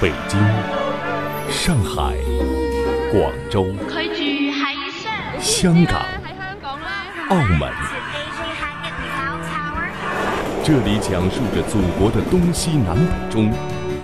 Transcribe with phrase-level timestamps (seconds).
[0.00, 0.38] 北京、
[1.50, 2.14] 上海、
[3.10, 3.66] 广州、
[5.40, 6.00] 香港、
[7.30, 7.68] 澳门，
[10.62, 13.52] 这里讲述着祖国的东西南北中，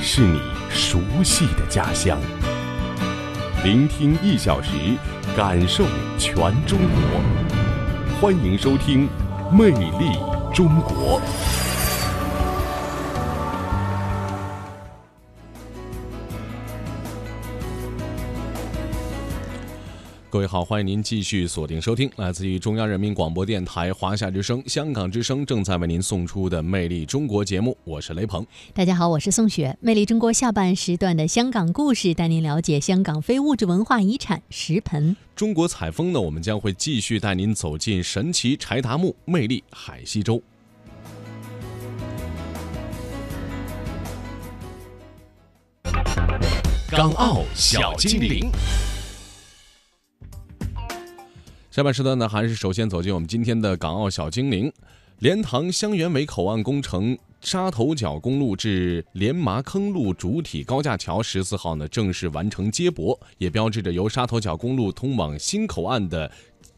[0.00, 0.40] 是你
[0.70, 2.18] 熟悉的家乡。
[3.62, 4.72] 聆听一小时，
[5.36, 5.84] 感受
[6.18, 6.34] 全
[6.66, 8.20] 中国。
[8.20, 9.08] 欢迎收听
[9.56, 10.18] 《魅力
[10.52, 11.20] 中国》。
[20.28, 28.44] 各位好，欢迎您继续锁定收听来自于中央人民广播电台华夏之声、香港之声正在为您送出的《魅力中国》节目，我是雷鹏。
[28.74, 29.70] 大家好，我是宋雪。
[29.80, 35.16] 《魅力中国》下半时段的香港故事，带您了解香港非物质文化遗产石盆。
[35.36, 40.42] 中国采风呢，我们将会继续带您走进神奇柴达木魅力海西州。
[46.90, 48.50] 港澳小精灵。
[51.76, 54.72] 下半时段呢，还是首先走进我们今天的港澳小精灵。
[55.18, 66.32] 莲塘香园围口岸工程沙头角公路至莲麻坑路主体高架桥十四号呢正式完成接驳，也标志着由沙头角公路通往新口岸的。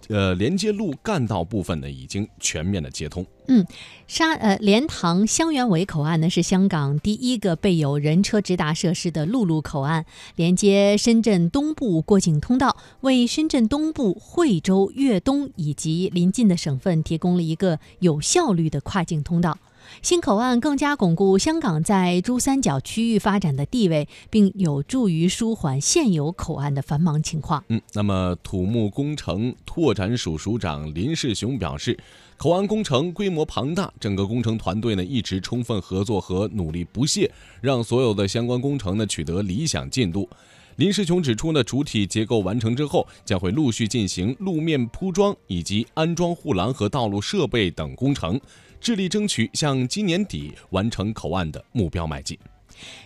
[0.09, 3.25] 呃，连接路干道部分呢，已经全面的接通。
[3.47, 3.65] 嗯，
[4.07, 10.05] 沙呃莲塘香园围口岸呢，是香港第一个备有人车直达设施的陆路口岸，
[10.37, 19.57] 连接深圳东部过境通道，为深圳东部、惠州、粤东以及邻近的省份提供了一个有效率的跨境通道。
[20.03, 27.63] 新口岸更加巩固香港在珠三角区域发展的地位，并有助于舒缓现有口岸的繁忙情况。
[27.69, 31.99] 嗯，那么土木工程拓展署署长林世雄表示，
[32.37, 40.29] 口岸工程规模庞大，整个工程团队呢一直充分合作和努力不懈，让所有的相关工程呢取得理想进度。
[40.77, 48.41] 林世雄指出呢，主体结构完成之后，将会陆续进行路面铺装以及安装护栏和道路设备等工程。
[48.81, 52.39] 致力争取向今年底完成口岸的目标迈进。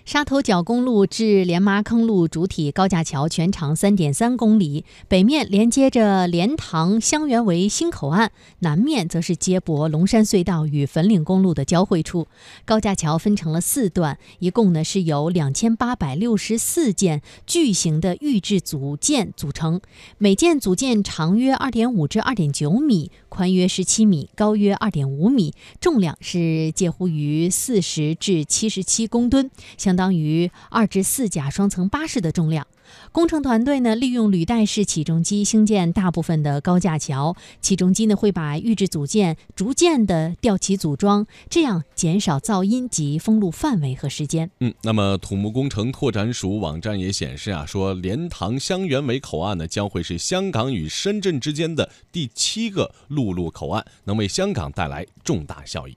[0.05, 12.27] 沙头角公路至莲麻坑路主体高架桥全长三点三公里，北面连接着莲塘香园围新口岸，南面则是接驳龙山隧道与粉岭公路的交汇处。
[12.66, 19.81] 高架桥分成了四段，一共呢是由两千八百六十四件巨型的预制组件组成，
[20.19, 29.50] 每件组件长约二点五至二点九米，宽约十七米，高约二点五米，重量是介乎于四十至七十七公吨。
[29.78, 32.66] 相当于二至四架双层巴士的重量。
[33.10, 37.34] 工程团队呢，利用履带式起重机兴建大部分的高架桥。
[37.62, 44.50] 起重机呢，会把预制组件逐渐的吊起组装，这样减少噪音及封路范围和时间。
[44.60, 55.94] 嗯，那么土木工程拓展署网站也显示啊，说莲塘香园围口岸呢，将会是香港与深圳之间的第七个陆路口岸，能为香港带来重大效益。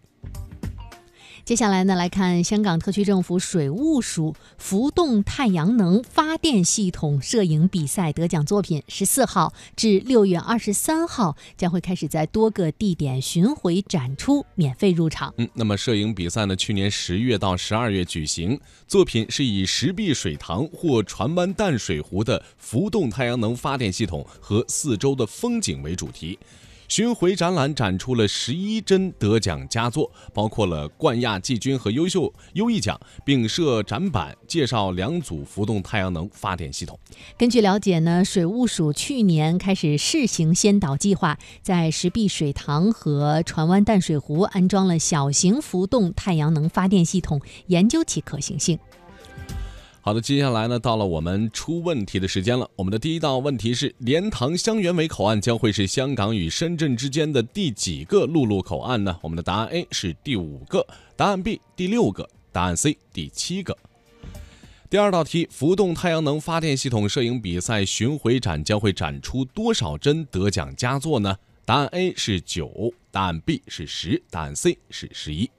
[1.43, 15.31] 接下来呢，来看香港特区政府水务署浮动太阳能发电系统摄影比赛得奖作品，十四号至六月二十三号将会开始在多个地点巡回展出，免费入场。
[15.37, 26.39] 嗯，那么摄影比赛呢，去年十月到十二月举行，作品是以石壁水塘或船湾淡水湖的浮动太阳能发电系统和四周的风景为主题。
[26.87, 36.97] 巡回展览展出了十一帧得奖佳作，包括了冠亚季军和优秀优异奖，并设展板介绍两组浮动太阳能发电系统。
[37.37, 48.77] 根据了解呢，水务署去年开始试行先导计划，在石壁水塘和船湾淡水湖安装了小型浮动太阳能发电系统，研究其可行性。
[50.05, 52.69] 好的，接下来呢，到了我们出问题的时间了。
[52.75, 59.17] 我们的第一道问题是：莲塘香园围口岸将会是香港与深圳之间的第几个陆路口岸呢？
[59.23, 60.85] 我们的答案 A 是第五个，
[61.15, 63.75] 答案 B 第六个，答案 C 第七个。
[64.91, 71.35] 第二道题：浮动太阳能发电系统摄影比赛巡回展将会展出多少帧得奖佳作呢？
[71.65, 75.49] 答案 A 是九，答案 B 是十，答案 C 是十一。